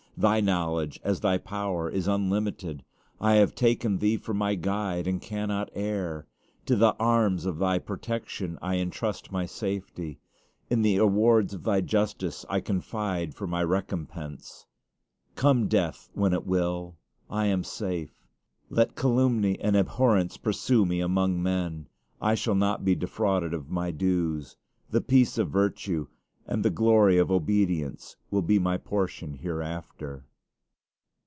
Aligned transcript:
Thy 0.17 0.39
knowledge, 0.39 0.99
as 1.03 1.21
Thy 1.21 1.39
power, 1.39 1.89
is 1.89 2.07
unlimited. 2.07 2.83
I 3.19 3.35
have 3.35 3.55
taken 3.55 3.97
Thee 3.97 4.17
for 4.17 4.35
my 4.35 4.53
guide, 4.53 5.07
and 5.07 5.19
cannot 5.19 5.71
err. 5.73 6.27
To 6.67 6.75
the 6.75 6.93
arms 6.99 7.47
of 7.47 7.57
Thy 7.57 7.79
protection 7.79 8.59
I 8.61 8.75
intrust 8.75 9.31
my 9.31 9.47
safety. 9.47 10.19
In 10.69 10.83
the 10.83 10.97
awards 10.97 11.55
of 11.55 11.63
Thy 11.63 11.81
justice 11.81 12.45
I 12.49 12.59
confide 12.59 13.33
for 13.33 13.47
my 13.47 13.63
recompense. 13.63 14.67
Come 15.33 15.67
death 15.67 16.09
when 16.13 16.33
it 16.33 16.45
will, 16.45 16.97
I 17.27 17.47
am 17.47 17.63
safe. 17.63 18.13
Let 18.69 18.93
calumny 18.95 19.59
and 19.59 19.75
abhorrence 19.75 20.37
pursue 20.37 20.85
me 20.85 20.99
among 20.99 21.41
men; 21.41 21.87
I 22.21 22.35
shall 22.35 22.53
not 22.53 22.85
be 22.85 22.93
defrauded 22.93 23.55
of 23.55 23.71
my 23.71 23.89
dues. 23.89 24.55
The 24.91 25.01
peace 25.01 25.39
of 25.39 25.49
virtue 25.49 26.05
and 26.47 26.65
the 26.65 26.69
glory 26.71 27.19
of 27.19 27.31
obedience 27.31 28.17
will 28.31 28.41
be 28.41 28.57
my 28.57 28.75
portion 28.75 29.35
hereafter. 29.35 30.25